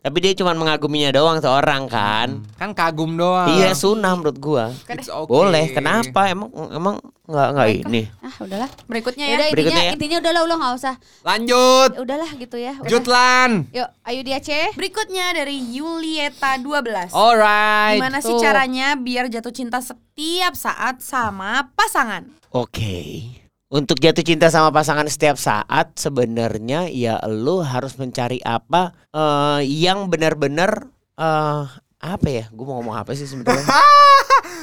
Tapi 0.00 0.16
dia 0.18 0.32
cuma 0.34 0.52
mengaguminya 0.54 1.10
doang 1.12 1.38
seorang 1.38 1.84
kan. 1.86 2.28
Kan 2.56 2.72
kagum 2.72 3.14
doang. 3.14 3.50
Iya 3.50 3.76
sunnah 3.76 4.14
menurut 4.14 4.38
gua. 4.38 4.64
It's 4.88 5.06
okay. 5.06 5.28
Boleh. 5.28 5.64
Kenapa? 5.70 6.26
Emang 6.26 6.48
emang 6.72 6.96
nggak 7.26 7.48
nggak 7.52 7.68
ini? 7.82 8.02
Ah, 8.22 8.34
udahlah. 8.38 8.70
Berikutnya 8.86 9.24
Ya 9.26 9.34
udah 9.34 9.46
intinya 9.50 9.54
Berikutnya 9.54 9.82
ya. 9.82 9.92
intinya 9.94 10.16
udahlah 10.22 10.42
lu 10.46 10.54
nggak 10.56 10.74
usah. 10.78 10.94
Lanjut. 11.26 11.90
Ya 11.92 12.00
udahlah 12.02 12.30
gitu 12.38 12.56
ya. 12.56 12.74
Udah. 12.78 12.90
Jutlan. 12.90 13.50
Yuk, 13.74 13.88
ayo 14.06 14.20
dia 14.22 14.38
C. 14.38 14.50
Berikutnya 14.78 15.26
dari 15.34 15.58
Yulieta 15.74 16.58
12. 16.62 17.10
Alright. 17.10 17.98
Gimana 17.98 18.18
sih 18.22 18.34
caranya 18.38 18.94
biar 18.94 19.26
jatuh 19.26 19.50
cinta 19.50 19.82
setiap 19.82 20.54
saat 20.54 21.02
sama 21.02 21.74
pasangan? 21.74 22.30
Oke. 22.54 23.22
Untuk 23.66 23.98
jatuh 23.98 24.22
cinta 24.22 24.46
sama 24.46 24.70
pasangan 24.70 25.10
setiap 25.10 25.34
saat 25.34 25.98
sebenarnya 25.98 26.86
ya 26.86 27.18
lu 27.26 27.66
harus 27.66 27.98
mencari 27.98 28.38
apa 28.46 28.94
eh, 29.10 29.66
yang 29.66 30.06
benar-benar 30.06 30.86
eh 31.18 31.64
apa 31.96 32.28
ya? 32.30 32.46
Gue 32.54 32.62
mau 32.62 32.78
ngomong 32.78 32.94
apa 32.94 33.18
sih 33.18 33.26
sebenarnya? 33.26 33.66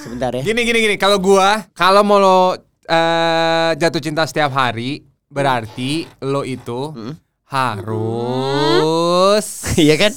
Sebentar 0.04 0.32
ya. 0.32 0.42
Gini 0.42 0.62
gini 0.62 0.78
gini. 0.82 0.96
Kalau 0.96 1.18
gua 1.18 1.64
kalau 1.72 2.02
mau 2.02 2.18
lo 2.18 2.38
eh, 2.84 3.70
jatuh 3.74 4.00
cinta 4.00 4.24
setiap 4.24 4.52
hari, 4.52 5.02
berarti 5.28 6.06
lo 6.22 6.44
itu 6.44 6.92
Hmm. 6.92 7.14
harus 7.46 9.46
Iya 9.80 9.96
kan? 9.98 10.12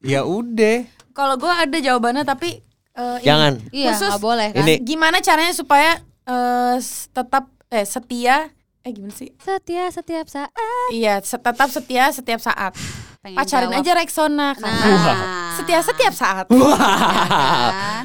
ya 0.00 0.20
udah. 0.22 0.84
Kalau 1.10 1.34
gue 1.34 1.48
ada 1.48 1.76
jawabannya 1.78 2.22
tapi 2.22 2.58
eh, 2.90 3.16
ini. 3.16 3.22
Jangan. 3.22 3.52
Iya, 3.70 3.90
Khusus 3.90 4.08
nggak 4.10 4.22
boleh 4.22 4.46
kan. 4.50 4.58
Ini- 4.62 4.78
Gimana 4.82 5.16
caranya 5.18 5.52
supaya 5.52 5.98
eh, 6.24 6.74
s- 6.76 7.06
tetap 7.08 7.48
eh 7.68 7.84
setia 7.84 8.48
eh 8.80 8.90
gimana 8.90 9.10
sih? 9.10 9.28
Setia 9.38 9.88
setiap 9.88 10.26
saat. 10.26 10.50
Iya, 10.90 11.18
tetap 11.20 11.68
setia 11.68 12.10
setiap 12.10 12.38
saat. 12.38 12.70
Pengen 13.18 13.34
Pacarin 13.34 13.66
jawab. 13.70 13.80
aja 13.80 13.90
Rexona 13.94 14.46
karena 14.52 14.76
Nah. 14.76 15.53
Setia 15.54 15.80
setiap 15.80 16.12
saat. 16.12 16.46
Kan? 16.46 18.04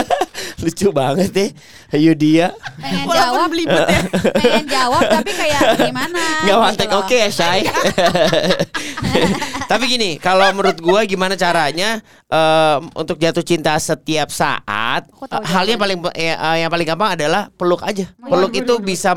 Lucu 0.62 0.88
banget 0.90 1.30
deh. 1.30 1.50
Ayo 1.90 2.12
dia. 2.14 2.54
Pengen 2.78 3.04
Walaupun 3.04 3.18
jawab 3.34 3.48
belibet 3.50 3.84
ya. 3.84 4.00
Pengen 4.32 4.66
jawab 4.66 5.02
tapi 5.02 5.30
kayak 5.30 5.60
gimana? 5.82 6.22
Nggak 6.44 6.56
gitu 6.56 6.78
take 6.78 6.92
loh. 6.92 7.00
oke 7.02 7.16
ya, 7.18 7.28
Shay. 7.28 7.60
Tapi 9.62 9.88
gini, 9.88 10.10
kalau 10.16 10.44
menurut 10.52 10.76
gua 10.78 11.00
gimana 11.02 11.32
caranya 11.32 12.00
em, 12.26 12.80
untuk 12.92 13.16
jatuh 13.16 13.40
cinta 13.40 13.72
setiap 13.76 14.28
saat? 14.28 15.08
Eh, 15.08 15.48
halnya 15.48 15.76
paling 15.76 15.96
ya, 16.12 16.34
eh, 16.36 16.56
yang 16.60 16.70
paling 16.70 16.84
gampang 16.86 17.16
adalah 17.16 17.48
peluk 17.50 17.80
aja. 17.80 18.04
Peluk 18.20 18.52
itu 18.52 18.74
bisa 18.80 19.16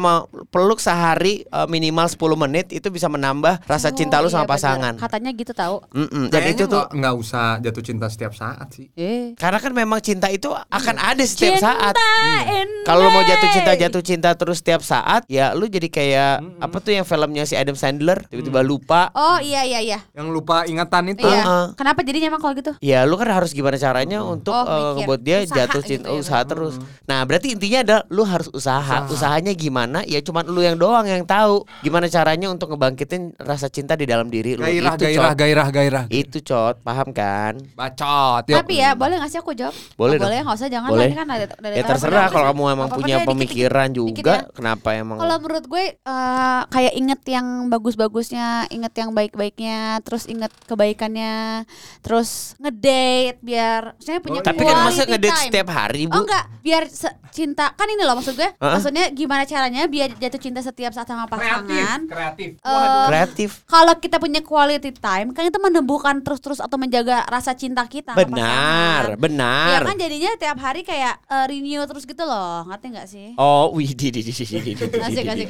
peluk 0.49 0.79
sehari 0.79 1.43
eh, 1.43 1.67
minimal 1.67 2.07
10 2.07 2.15
menit 2.39 2.71
itu 2.71 2.87
bisa 2.87 3.07
menambah 3.07 3.67
rasa 3.67 3.91
cinta 3.91 4.19
lu 4.19 4.25
Oh, 4.25 4.31
sama 4.31 4.41
iya, 4.41 4.47
bener. 4.47 4.55
pasangan. 4.57 4.93
Katanya 4.97 5.31
gitu 5.31 5.51
tahu. 5.51 5.75
Mm-mm, 5.91 6.23
Dan 6.27 6.39
Kayaknya 6.41 6.55
itu 6.55 6.65
tuh 6.65 6.83
nggak 6.89 7.15
usah 7.15 7.45
jatuh 7.65 7.81
cinta 7.81 8.05
setiap 8.07 8.31
saat 8.31 8.67
sih. 8.71 8.87
Eh. 8.93 9.33
karena 9.35 9.57
kan 9.57 9.73
memang 9.73 9.99
cinta 9.99 10.29
itu 10.29 10.53
akan 10.53 10.95
ada 10.95 11.23
setiap 11.25 11.57
saat. 11.57 11.97
and 12.45 12.69
Kalau 12.85 13.01
lu 13.01 13.09
mau 13.09 13.25
jatuh 13.25 13.49
cinta 13.49 13.71
jatuh 13.73 14.03
cinta 14.05 14.29
terus 14.37 14.61
setiap 14.61 14.85
saat, 14.85 15.25
ya 15.25 15.57
lu 15.57 15.65
jadi 15.65 15.89
kayak 15.89 16.33
apa 16.61 16.77
tuh 16.77 16.93
yang 16.93 17.01
filmnya 17.01 17.43
si 17.43 17.57
Adam 17.57 17.73
Sandler 17.73 18.21
tiba-tiba 18.29 18.61
lupa. 18.61 19.09
Oh 19.17 19.41
iya 19.41 19.65
iya 19.65 19.81
iya. 19.81 19.99
Yang 20.13 20.27
lupa 20.29 20.69
ingatan 20.69 21.17
itu. 21.17 21.25
Iya. 21.25 21.41
Uh-uh. 21.41 21.65
Kenapa 21.73 22.05
jadinya 22.05 22.29
emang 22.29 22.41
kalau 22.45 22.53
gitu? 22.53 22.71
Ya 22.79 23.01
lu 23.09 23.17
kan 23.17 23.33
harus 23.33 23.51
gimana 23.51 23.75
caranya 23.75 24.21
untuk 24.21 24.53
Oh, 24.53 24.61
eh, 24.61 24.69
mikir. 24.69 24.93
ngebuat 25.01 25.21
dia 25.25 25.37
Usaha 25.41 25.57
jatuh 25.57 25.81
gitu 25.81 25.89
cinta 25.89 26.07
ya, 26.13 26.15
usaha 26.21 26.41
terus. 26.45 26.75
Nah 27.09 27.19
berarti 27.25 27.47
intinya 27.51 27.79
adalah 27.81 28.03
lu 28.13 28.23
harus 28.23 28.47
usaha. 28.53 28.97
Usahanya 29.09 29.53
gimana? 29.57 30.05
Ya 30.05 30.21
cuman 30.21 30.45
lu 30.45 30.61
yang 30.61 30.77
doang 30.77 31.05
yang 31.09 31.25
tahu 31.25 31.65
gimana 31.81 32.05
caranya 32.05 32.51
untuk 32.51 32.69
ngebangkitin 32.69 33.33
rasa 33.41 33.67
cinta 33.67 33.97
di 33.97 34.05
dalam 34.05 34.29
diri 34.29 34.53
lu. 34.53 34.61
Gairah, 34.61 34.93
itu 34.93 35.03
gairah, 35.09 35.31
cot. 35.33 35.39
gairah, 35.39 35.67
gairah. 35.71 36.03
Itu 36.11 36.37
cot, 36.41 36.75
paham 36.85 37.09
kan? 37.09 37.54
Bacot. 37.71 38.43
Yuk. 38.45 38.57
Tapi 38.57 38.73
ya 38.75 38.91
boleh 38.91 39.15
gak 39.15 39.27
sih 39.27 39.37
aku 39.37 39.51
jawab? 39.51 39.75
Boleh 39.93 40.15
Oh, 40.15 40.23
boleh 40.23 40.37
nggak 40.41 40.55
usah 40.55 40.67
jangan 40.67 40.89
Boleh. 40.89 41.09
kan 41.09 41.25
dari, 41.25 41.45
dari 41.51 41.75
Ya 41.75 41.83
terserah 41.83 42.27
kalau 42.27 42.45
kamu 42.49 42.63
emang 42.71 42.89
punya 42.89 43.17
pemikiran 43.21 43.87
Dikit 43.87 43.99
juga, 44.15 44.33
ya. 44.33 44.41
kenapa 44.51 44.89
emang? 44.91 45.17
Kalau 45.17 45.35
menurut 45.37 45.65
gue 45.65 45.83
eh, 45.95 46.61
kayak 46.65 46.93
inget 46.93 47.21
yang 47.29 47.47
bagus-bagusnya, 47.67 48.47
inget 48.69 48.93
yang 48.93 49.11
baik-baiknya, 49.11 49.79
terus 50.01 50.25
inget 50.25 50.49
kebaikannya, 50.65 51.65
terus 51.99 52.29
ngedate 52.57 53.37
biar 53.39 53.95
saya 53.97 54.17
punya 54.19 54.39
Tapi 54.39 54.61
kan 54.61 54.75
masa 54.81 54.95
quality 54.97 55.11
ngedate 55.11 55.31
time. 55.31 55.45
setiap 55.45 55.67
hari 55.69 56.01
bu? 56.05 56.11
Oh 56.11 56.21
enggak, 56.21 56.45
biar 56.61 56.83
se- 56.87 57.15
cinta 57.29 57.69
kan 57.69 57.85
ini 57.85 58.01
loh 58.01 58.15
maksud 58.15 58.33
gue. 58.33 58.49
Heeh. 58.49 58.73
Maksudnya 58.73 59.05
gimana 59.11 59.43
caranya 59.43 59.83
biar 59.85 60.09
jatuh 60.13 60.39
cinta 60.39 60.59
setiap 60.59 60.91
saat 60.91 61.05
sama 61.05 61.25
pasangan. 61.25 62.07
kreatif. 62.07 62.57
Eh, 62.57 63.05
Kreatif. 63.05 63.49
kalau 63.65 63.93
kita 63.95 64.17
punya 64.17 64.39
quality 64.39 64.91
time 64.93 65.29
kan 65.31 65.43
itu 65.43 65.59
menumbuhkan 65.59 66.19
terus-terus 66.19 66.57
atau 66.57 66.75
menjaga 66.75 67.27
rasa 67.27 67.44
cinta 67.53 67.85
kita 67.85 68.17
Benar, 68.17 69.19
benar. 69.19 69.77
Ya 69.77 69.79
kan 69.85 69.95
jadinya 69.99 70.31
tiap 70.39 70.57
hari 70.57 70.81
kayak 70.81 71.21
eh, 71.29 71.45
renew 71.51 71.83
terus 71.85 72.07
gitu 72.07 72.23
loh. 72.25 72.65
Ngerti 72.65 72.85
gak 72.95 73.07
sih? 73.11 73.27
Oh, 73.37 73.69
wih, 73.75 73.93
di 73.93 74.09
di 74.09 74.25
di 74.25 74.31
di 74.33 74.71
di 74.73 74.73
asik 74.97 75.27
asik. 75.27 75.45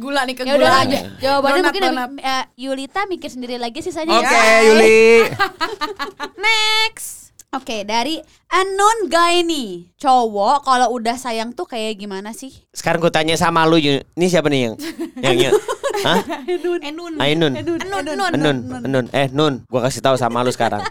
Gula 0.00 0.26
nih 0.26 0.34
ke 0.34 0.42
Ya 0.42 0.58
gula 0.58 0.82
aja. 0.82 0.98
Jawabannya 1.22 1.62
mungkin 1.68 1.82
eh, 2.18 2.44
Yulita 2.58 3.06
mikir 3.06 3.30
sendiri 3.30 3.60
lagi 3.60 3.78
sisanya 3.84 4.18
Oke, 4.18 4.26
ya. 4.26 4.66
Yuli. 4.66 5.28
Next. 6.34 7.30
Oke, 7.48 7.80
dari 7.84 8.20
Anon 8.52 9.08
Gaini. 9.08 9.94
Cowok 9.96 10.68
kalau 10.68 10.92
udah 10.92 11.16
sayang 11.16 11.56
tuh 11.56 11.64
kayak 11.64 11.96
gimana 11.96 12.36
sih? 12.36 12.52
Sekarang 12.76 13.00
gue 13.00 13.12
tanya 13.12 13.36
sama 13.40 13.64
lu, 13.64 13.80
ini 13.80 14.26
siapa 14.28 14.52
nih 14.52 14.68
yang 14.68 14.74
yang 15.24 15.36
yang? 15.48 15.54
Hah? 15.98 16.20
Enun. 16.46 17.18
Ainun. 17.18 17.52
Enun, 17.58 17.80
Enun. 17.82 18.32
Nun, 18.38 18.56
Nun, 18.86 19.06
eh 19.10 19.26
Nun, 19.32 19.66
gua 19.66 19.88
kasih 19.88 19.98
tahu 20.04 20.14
sama 20.14 20.46
lu 20.46 20.52
sekarang. 20.54 20.84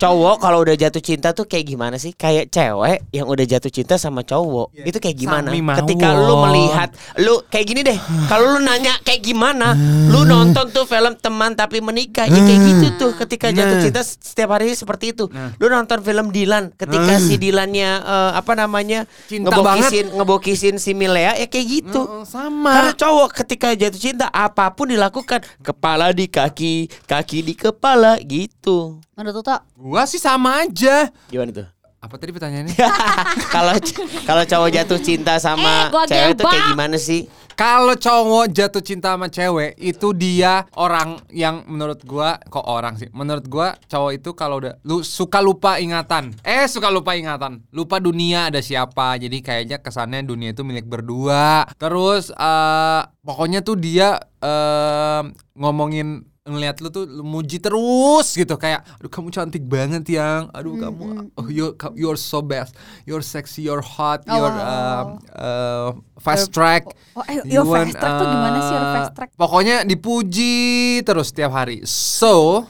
Cowok 0.00 0.40
kalau 0.40 0.64
udah 0.64 0.80
jatuh 0.80 1.04
cinta 1.04 1.36
tuh 1.36 1.44
kayak 1.44 1.76
gimana 1.76 2.00
sih? 2.00 2.16
Kayak 2.16 2.48
cewek 2.48 3.04
yang 3.12 3.28
udah 3.28 3.44
jatuh 3.44 3.68
cinta 3.68 4.00
sama 4.00 4.24
cowok. 4.24 4.72
Itu 4.72 4.96
kayak 4.96 5.12
gimana? 5.12 5.52
Ketika 5.52 6.16
lu 6.16 6.40
melihat 6.40 6.88
lu 7.20 7.44
kayak 7.52 7.66
gini 7.68 7.80
deh. 7.84 7.98
Kalau 8.24 8.56
lu 8.56 8.64
nanya 8.64 8.96
kayak 9.04 9.20
gimana? 9.20 9.76
Lu 10.08 10.24
nonton 10.24 10.72
tuh 10.72 10.88
film 10.88 11.20
teman 11.20 11.52
tapi 11.52 11.84
menikah. 11.84 12.24
Ya 12.24 12.40
kayak 12.40 12.60
gitu 12.64 12.86
tuh 12.96 13.12
ketika 13.12 13.52
jatuh 13.52 13.76
Nah. 13.76 13.84
cinta 13.84 14.00
setiap 14.00 14.56
hari 14.56 14.72
seperti 14.72 15.12
itu. 15.12 15.28
Lu 15.60 15.68
nonton 15.68 16.00
film 16.00 16.32
Dilan 16.32 16.72
ketika 16.72 17.20
si 17.20 17.36
Dilannya 17.36 17.90
eh, 18.00 18.30
apa 18.40 18.56
namanya? 18.56 19.04
Cinta 19.28 19.52
ngebokisin 19.52 20.16
ngebokisin 20.16 20.74
si 20.80 20.96
Milea 20.96 21.36
ya 21.36 21.44
kayak 21.44 21.66
gitu. 21.68 22.24
Sama. 22.24 22.72
Karena 22.72 22.92
cowok 22.96 23.28
ketika 23.44 23.76
jatuh 23.76 24.00
cinta 24.00 24.32
apa 24.32 24.72
pun 24.72 24.88
dilakukan 24.88 25.44
kepala 25.60 26.08
di 26.16 26.24
kaki, 26.24 26.88
kaki 27.04 27.44
di 27.44 27.52
kepala 27.52 28.16
gitu. 28.24 28.96
Menurut 29.20 29.44
Toto? 29.44 29.52
Gua 29.76 30.08
sih 30.08 30.16
sama 30.16 30.64
aja. 30.64 31.12
Gimana 31.28 31.52
tuh? 31.52 31.68
Apa 32.00 32.16
tadi 32.16 32.32
pertanyaannya? 32.32 32.72
Kalau 33.54 33.76
kalau 34.24 34.44
cowok 34.48 34.72
jatuh 34.72 34.96
cinta 35.04 35.36
sama 35.36 35.92
Eh, 35.92 36.08
cewek 36.08 36.40
tuh 36.40 36.48
kayak 36.48 36.72
gimana 36.72 36.96
sih? 36.96 37.28
Kalau 37.52 37.92
cowok 37.92 38.48
jatuh 38.48 38.80
cinta 38.80 39.12
sama 39.12 39.28
cewek 39.28 39.76
itu 39.76 40.16
dia 40.16 40.64
orang 40.80 41.20
yang 41.28 41.68
menurut 41.68 42.00
gua 42.08 42.40
kok 42.40 42.64
orang 42.64 42.96
sih. 42.96 43.12
Menurut 43.12 43.44
gua 43.44 43.76
cowok 43.84 44.16
itu 44.16 44.32
kalau 44.32 44.64
udah 44.64 44.80
lu 44.88 45.04
suka 45.04 45.44
lupa 45.44 45.76
ingatan. 45.76 46.32
Eh 46.40 46.64
suka 46.64 46.88
lupa 46.88 47.12
ingatan. 47.12 47.60
Lupa 47.68 48.00
dunia 48.00 48.48
ada 48.48 48.64
siapa. 48.64 49.20
Jadi 49.20 49.44
kayaknya 49.44 49.84
kesannya 49.84 50.24
dunia 50.24 50.56
itu 50.56 50.64
milik 50.64 50.88
berdua. 50.88 51.68
Terus 51.76 52.32
eh 52.32 53.02
pokoknya 53.20 53.60
tuh 53.60 53.76
dia 53.76 54.16
eh 54.40 55.22
ngomongin 55.52 56.29
ngeliat 56.40 56.80
lu 56.80 56.88
tuh 56.88 57.04
lu 57.04 57.20
muji 57.20 57.60
terus 57.60 58.32
gitu 58.32 58.56
kayak 58.56 58.80
aduh 58.96 59.12
kamu 59.12 59.28
cantik 59.28 59.60
banget 59.60 60.08
yang 60.08 60.48
aduh 60.56 60.72
kamu 60.72 61.28
oh 61.36 61.46
you 61.52 61.76
you're 61.92 62.16
so 62.16 62.40
best 62.40 62.72
you're 63.04 63.20
sexy 63.20 63.60
you're 63.60 63.84
hot 63.84 64.24
Oh, 64.24 64.40
you're 64.40 64.48
wow. 64.48 64.64
um, 64.64 65.06
uh, 65.36 65.88
fast 66.16 66.48
track 66.48 66.88
Oh, 67.12 67.20
eh, 67.28 67.44
You 67.44 67.60
your 67.60 67.68
want, 67.68 67.92
fast 67.92 68.00
track 68.00 68.14
tuh 68.16 68.26
gimana 68.26 68.58
sih 68.58 68.72
your 68.72 68.88
uh, 68.88 68.94
fast 68.96 69.12
track? 69.12 69.30
Pokoknya 69.36 69.76
dipuji 69.84 70.54
terus 71.02 71.28
tiap 71.28 71.52
hari. 71.52 71.84
So, 71.84 72.64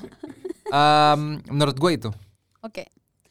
um, 0.66 1.20
menurut 1.46 1.76
gue 1.76 1.90
itu. 1.94 2.10
Oke. 2.64 2.88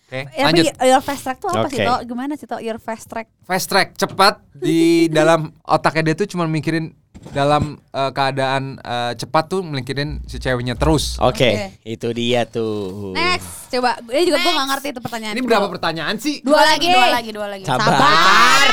Oke, 0.07 0.19
Ya, 0.31 0.47
lanjut. 0.47 0.65
your 0.79 1.03
fast 1.03 1.21
track 1.21 1.37
tuh 1.37 1.49
apa 1.49 1.67
sih 1.67 1.81
Oke. 1.81 1.85
Tok? 1.85 2.01
Gimana 2.07 2.33
sih 2.33 2.47
Tok 2.47 2.61
your 2.63 2.79
fast 2.79 3.11
track? 3.11 3.27
Fast 3.43 3.67
track 3.67 3.87
cepat 3.93 4.39
di 4.55 5.05
dalam 5.17 5.51
otaknya 5.61 6.13
dia 6.13 6.15
tuh 6.15 6.29
cuma 6.29 6.47
mikirin 6.47 6.95
dalam 7.31 7.77
eh, 7.91 8.11
keadaan 8.11 8.79
eh, 8.79 9.13
cepat 9.19 9.43
tuh 9.51 9.61
melingkirin 9.61 10.23
si 10.25 10.39
ceweknya 10.39 10.73
terus. 10.79 11.19
Oke, 11.19 11.77
itu 11.83 12.07
dia 12.15 12.47
tuh. 12.47 13.11
Next, 13.13 13.69
coba. 13.71 13.99
Ini 14.09 14.23
juga 14.25 14.37
gue 14.41 14.53
gak 14.55 14.67
ngerti 14.75 14.87
itu 14.95 15.01
pertanyaan. 15.03 15.33
Ini 15.37 15.41
berapa 15.45 15.67
pertanyaan 15.67 16.15
sih? 16.17 16.41
Dua 16.41 16.61
lagi, 16.63 16.87
dua 16.89 17.07
lagi, 17.11 17.29
dua 17.35 17.47
lagi. 17.51 17.63
Sabar. 17.67 18.67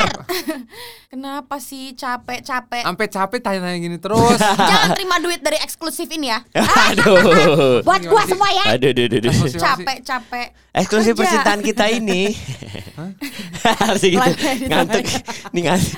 Kenapa 1.07 1.55
sih 1.63 1.95
capek-capek? 1.95 2.83
Sampai 2.83 3.07
capek 3.07 3.39
tanya-tanya 3.39 3.79
gini 3.79 3.95
terus. 3.95 4.35
Jangan 4.71 4.91
terima 4.91 5.15
duit 5.23 5.39
dari 5.39 5.55
eksklusif 5.63 6.11
ini 6.11 6.27
ya. 6.35 6.43
Aduh. 6.91 7.79
Buat 7.79 8.03
gua 8.11 8.27
semua 8.27 8.51
ya. 8.51 8.75
Aduh, 8.75 8.91
aduh, 8.91 9.07
aduh, 9.07 9.19
aduh. 9.23 9.33
Capek-capek. 9.55 10.47
Eksklusif 10.77 11.15
Aja. 11.15 11.19
percintaan 11.23 11.59
kita 11.63 11.85
ini. 11.89 12.35
Harus 13.65 14.03
gitu. 14.03 14.19
Ngantuk. 14.67 15.05
Nih 15.55 15.61
ngantuk. 15.65 15.95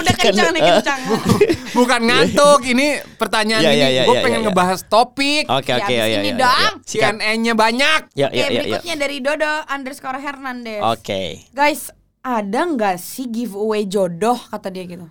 Udah 0.00 0.14
kencang 0.16 0.50
nih, 0.56 0.60
kencang. 0.64 1.00
Bukan 1.78 2.00
ngantuk, 2.04 2.60
ini 2.68 3.00
pertanyaan 3.16 3.62
Ya, 3.64 3.72
ini 3.72 3.80
ya, 3.80 3.88
ya, 3.88 4.02
gue 4.04 4.16
ya, 4.16 4.22
pengen 4.22 4.40
ya, 4.40 4.44
ya. 4.44 4.48
ngebahas 4.50 4.80
topik. 4.86 5.44
Oke, 5.48 5.70
Ya, 5.72 5.76
oke, 5.80 5.84
abis 5.88 5.96
ya, 5.96 6.04
ya, 6.04 6.18
ini 6.20 6.30
ya, 6.30 6.40
dong. 6.44 6.72
Sikat. 6.84 7.12
CNN-nya 7.16 7.52
banyak. 7.56 8.00
Ya, 8.12 8.26
Oke, 8.28 8.36
ya, 8.36 8.44
ya, 8.44 8.48
ya. 8.48 8.60
berikutnya 8.60 8.94
dari 9.00 9.16
Dodo 9.24 9.52
underscore 9.66 10.20
Hernandez. 10.20 10.82
Oke. 10.84 11.48
Guys, 11.50 11.88
ada 12.22 12.60
nggak 12.62 13.02
sih 13.02 13.26
giveaway 13.26 13.82
jodoh 13.82 14.38
kata 14.38 14.70
dia 14.70 14.86
gitu? 14.86 15.10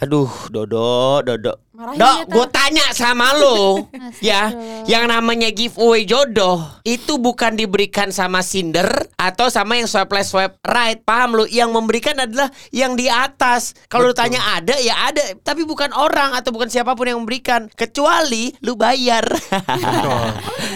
Aduh, 0.00 0.26
Dodo, 0.48 1.20
Dodo. 1.20 1.52
Marahin 1.74 1.98
Dok, 2.00 2.18
gue 2.30 2.46
tanya 2.54 2.86
sama 2.94 3.34
lo, 3.34 3.90
ya, 4.24 4.50
yang 4.86 5.10
namanya 5.10 5.50
giveaway 5.50 6.06
jodoh 6.06 6.62
itu 6.86 7.18
bukan 7.18 7.58
diberikan 7.58 8.14
sama 8.14 8.46
Cinder 8.46 8.86
atau 9.18 9.50
sama 9.50 9.74
yang 9.76 9.90
swipe 9.90 10.10
left 10.14 10.30
swipe 10.30 10.54
right, 10.64 11.02
paham 11.02 11.34
lo? 11.34 11.44
Yang 11.44 11.70
memberikan 11.74 12.14
adalah 12.16 12.48
yang 12.70 12.94
di 12.94 13.10
atas. 13.10 13.74
Kalau 13.90 14.10
lu 14.10 14.14
tanya 14.14 14.38
ada, 14.54 14.78
ya 14.78 15.10
ada, 15.10 15.34
tapi 15.42 15.66
bukan 15.66 15.90
orang 15.92 16.32
atau 16.32 16.54
bukan 16.54 16.70
siapa 16.70 16.94
pun 16.94 17.10
yang 17.10 17.18
memberikan, 17.20 17.66
kecuali 17.74 18.54
lu 18.64 18.74
bayar. 18.78 19.26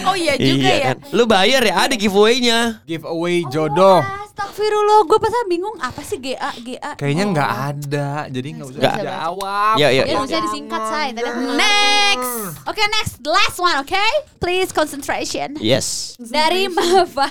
Oh 0.09 0.15
iya 0.15 0.39
juga 0.39 0.63
Iya 0.63 0.73
ya. 0.73 0.85
kan? 0.95 0.97
Lu 1.11 1.23
bayar 1.27 1.61
ya, 1.61 1.75
ada 1.85 1.93
giveaway-nya. 1.93 2.81
Giveaway 2.87 3.43
jodoh. 3.51 4.01
Astagfirullah, 4.39 5.03
gue 5.03 5.19
pasal 5.19 5.41
bingung 5.45 5.75
apa 5.77 5.99
sih 5.99 6.15
GA 6.15 6.55
GA. 6.57 6.95
Kayaknya 6.95 7.25
Oh. 7.27 7.31
nggak 7.35 7.51
ada, 7.67 8.09
jadi 8.27 8.47
nggak 8.55 8.67
usah 8.69 8.79
Nggak. 8.79 8.95
jawab. 9.03 9.75
Ya, 9.75 9.87
ya, 9.89 10.03
Ya 10.03 10.03
ya. 10.07 10.23
bisa 10.23 10.39
disingkat 10.41 10.81
say. 10.85 11.07
Tadi 11.11 11.27
aku 11.27 11.39
ngerti. 11.41 11.59
Next. 11.59 12.31
Oke 12.63 12.81
next, 12.89 13.13
the 13.19 13.27
last 13.29 13.57
one, 13.57 13.75
oke? 13.77 14.03
Please 14.39 14.71
concentration. 14.71 15.59
Yes. 15.59 16.15
Dari 16.17 16.71
Mafa, 16.71 17.27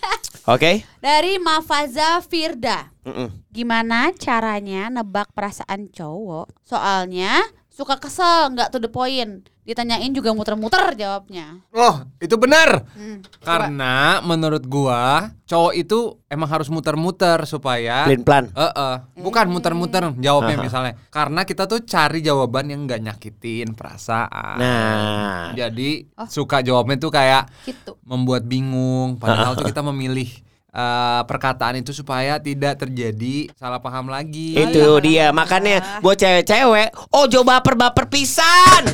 Oke. 0.54 0.86
dari 0.98 1.34
Mafaza 1.36 2.22
Firda. 2.22 2.94
Mm-mm. 3.02 3.34
Gimana 3.50 4.14
caranya 4.14 4.86
nebak 4.86 5.34
perasaan 5.34 5.90
cowok? 5.90 6.46
Soalnya 6.62 7.42
suka 7.72 7.96
kesel, 7.96 8.52
nggak 8.52 8.68
to 8.68 8.78
the 8.78 8.86
point. 8.86 9.48
Ditanyain 9.62 10.10
juga 10.10 10.34
muter-muter 10.34 10.92
jawabnya. 10.92 11.62
Oh, 11.70 12.02
itu 12.18 12.34
benar. 12.34 12.82
Hmm, 12.98 13.22
Karena 13.40 14.18
menurut 14.20 14.66
gua 14.66 15.30
cowok 15.46 15.72
itu 15.72 16.18
emang 16.26 16.50
harus 16.50 16.66
muter-muter 16.66 17.46
supaya 17.46 18.02
Plan 18.10 18.26
plan. 18.26 18.44
Eh, 18.50 18.72
eh. 18.74 18.96
bukan 19.22 19.46
muter-muter 19.46 20.10
jawabnya 20.18 20.58
Aha. 20.58 20.64
misalnya. 20.66 20.92
Karena 21.08 21.46
kita 21.46 21.70
tuh 21.70 21.78
cari 21.86 22.18
jawaban 22.20 22.74
yang 22.74 22.90
nggak 22.90 23.06
nyakitin 23.06 23.72
perasaan. 23.72 24.58
Nah, 24.58 25.54
Jadi 25.54 26.10
Oh. 26.18 26.26
suka 26.26 26.58
jawabnya 26.60 26.98
tuh 26.98 27.14
kayak 27.14 27.46
Gitu. 27.62 27.94
membuat 28.02 28.42
bingung. 28.42 29.14
Padahal 29.16 29.54
tuh 29.54 29.64
kita 29.70 29.78
memilih 29.80 30.26
eh, 30.72 31.20
perkataan 31.28 31.78
itu 31.78 31.92
supaya 31.92 32.40
tidak 32.40 32.80
terjadi 32.80 33.52
salah 33.54 33.78
paham 33.78 34.08
lagi. 34.08 34.56
Itu 34.56 34.98
dia 35.04 35.30
makanya 35.30 36.00
buat 36.00 36.16
cewek-cewek, 36.16 37.12
oh 37.12 37.28
coba 37.28 37.60
baper-baper 37.60 38.08
pisan. 38.08 38.88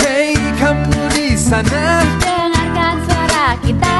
Hey 0.00 0.34
kamu 0.56 1.00
di 1.12 1.36
sana, 1.36 2.02
Dengarkan 2.18 2.94
suara 3.04 3.46
kita 3.60 3.99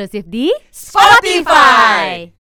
Eksklusif 0.00 0.24
di. 0.32 0.48